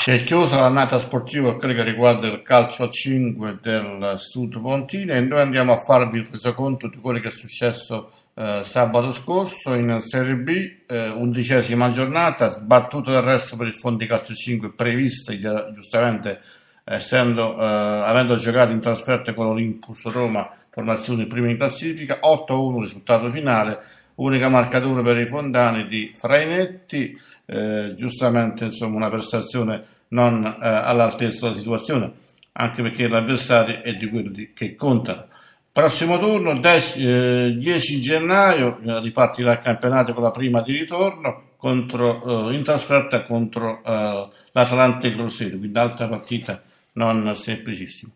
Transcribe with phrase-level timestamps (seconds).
[0.00, 4.58] Si è chiusa l'annata sportiva per quello che riguarda il calcio a 5 del Sud
[4.58, 9.12] Pontino e noi andiamo a farvi il resoconto di quello che è successo eh, sabato
[9.12, 10.48] scorso in Serie B,
[10.86, 15.36] eh, undicesima giornata, sbattuto del resto per il Fondi Calcio 5 previsto
[15.70, 16.40] giustamente
[16.82, 23.30] essendo, eh, avendo giocato in trasferta con l'Olympus Roma, formazione prima in classifica, 8-1 risultato
[23.30, 23.80] finale,
[24.16, 31.46] unica marcatura per i fondani di Frainetti, eh, giustamente insomma una prestazione non eh, all'altezza
[31.46, 32.12] della situazione,
[32.52, 35.26] anche perché l'avversario è di quelli che contano.
[35.72, 41.50] Prossimo turno, 10, eh, 10 gennaio, eh, ripartirà il campionato con la prima di ritorno
[41.56, 46.60] contro, eh, in trasferta contro eh, l'Atlante Grosseto, quindi altra partita
[46.94, 48.10] non semplicissima.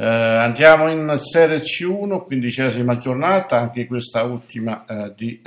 [0.00, 5.40] Eh, andiamo in Serie C1, quindicesima giornata, anche questa ultima eh, di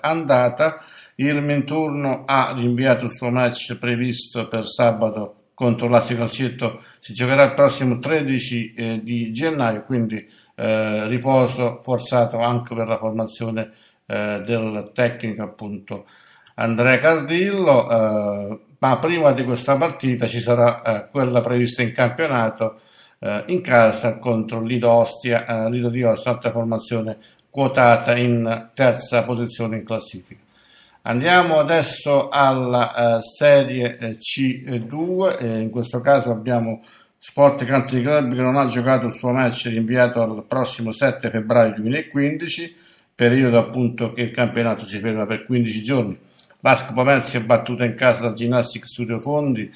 [0.00, 0.80] andata.
[1.16, 7.42] Il Menturno ha rinviato il suo match previsto per sabato contro l'Azio Calcetto, si giocherà
[7.42, 10.24] il prossimo 13 di gennaio, quindi
[10.54, 13.72] eh, riposo forzato anche per la formazione
[14.06, 16.06] eh, del tecnico appunto
[16.54, 22.80] Andrea Cardillo, eh, ma prima di questa partita ci sarà eh, quella prevista in campionato
[23.18, 27.18] eh, in casa contro Lido Ostia, eh, Lido di Ostia, altra formazione
[27.50, 30.42] quotata in terza posizione in classifica.
[31.02, 36.82] Andiamo adesso alla serie C2, in questo caso abbiamo
[37.20, 41.74] Sport Country Club che non ha giocato il suo match rinviato al prossimo 7 febbraio
[41.74, 42.76] 2015,
[43.14, 46.18] periodo appunto che il campionato si ferma per 15 giorni.
[46.60, 49.68] Vasco Pomerzi è battuta in casa dal Gymnastic Studio Fondi,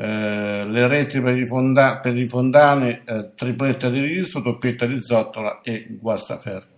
[0.00, 5.60] eh, le reti per i, fonda- per i eh, tripletta di Riso, doppietta di Zottola
[5.60, 6.76] e Guastaferro.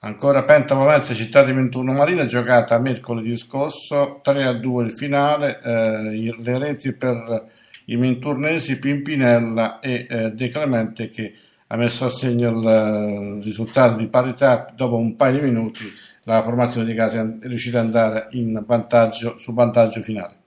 [0.00, 5.60] Ancora Penta Pomerzi, città di 21 Marina, giocata mercoledì scorso, 3 a 2 il finale,
[5.62, 7.48] eh, le reti per
[7.84, 11.32] i Minturnesi, Pimpinella e eh, De Clemente che
[11.68, 15.84] ha messo a segno il eh, risultato di parità dopo un paio di minuti
[16.24, 20.41] la formazione di casa è riuscita ad andare in vantaggio su vantaggio finale.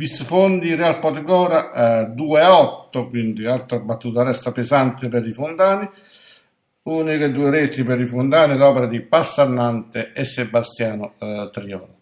[0.00, 5.86] Visfondi Real Podgora eh, 2 a 8, quindi altra battuta resta pesante per i fondani.
[6.84, 11.98] Uniche due reti per i fondani, l'opera di Passannante e Sebastiano eh, Triolo.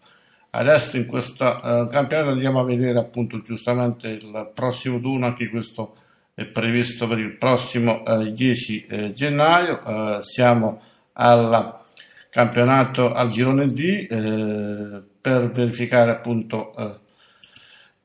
[0.51, 5.95] Adesso in questo uh, campionato andiamo a vedere appunto giustamente il prossimo turno, anche questo
[6.33, 9.79] è previsto per il prossimo uh, 10 eh, gennaio.
[9.83, 10.81] Uh, siamo
[11.13, 11.81] al
[12.29, 16.71] campionato al girone D eh, per verificare appunto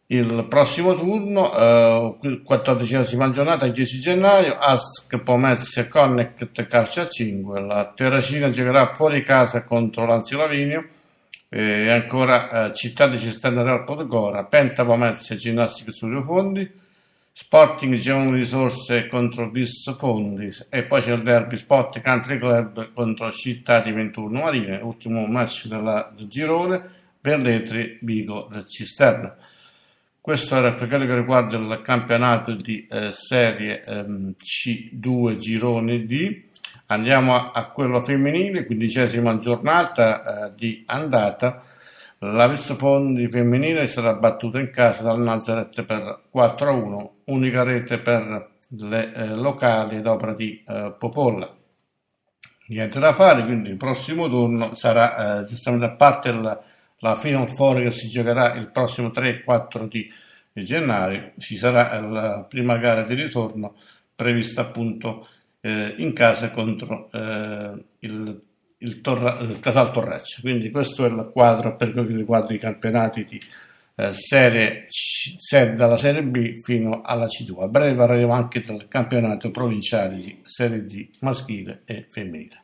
[0.07, 7.93] il prossimo turno, eh, 14 giornata, 10 gennaio, Ask, Pomezia, Connect, Calcio a 5, la
[7.95, 10.89] Terracina giocherà fuori casa contro l'Anzio Lavinio,
[11.49, 16.69] e ancora eh, Città di Cisterna Real Podgora, Penta Pomezia Ginnastica Studio Fondi,
[17.31, 20.49] Sporting Giovani Risorse contro Vis Fondi.
[20.69, 25.67] E poi c'è il derby Sport Country Club contro Città di Venturno Marine, ultimo match
[25.67, 26.83] della, del girone,
[27.21, 29.37] Verletri Vigo del Cisterna.
[30.25, 36.45] Questo era per quello che riguarda il campionato di eh, serie ehm, C2 girone D.
[36.87, 41.63] Andiamo a, a quello femminile, quindicesima giornata eh, di andata.
[42.21, 48.53] La Vista Fondi femminile sarà battuta in casa dal Nazareth per 4-1, unica rete per
[48.71, 51.55] le eh, locali ad opera di eh, Popolla.
[52.69, 56.59] Niente da fare, quindi il prossimo turno sarà eh, giustamente a parte la,
[57.05, 60.11] la Final Four che si giocherà il prossimo 3 e 4 di
[60.55, 63.77] gennaio, ci sarà la prima gara di ritorno
[64.15, 65.29] prevista appunto
[65.61, 68.41] eh, in casa contro eh, il,
[68.79, 70.41] il, Torra, il, Casal Torreccia.
[70.41, 73.39] Quindi questo è il quadro per quello che riguarda i campionati di
[73.97, 75.37] eh, serie C,
[75.75, 77.65] dalla Serie B fino alla C2.
[77.65, 82.64] A breve parleremo anche del campionato provinciale di Serie D maschile e femminile.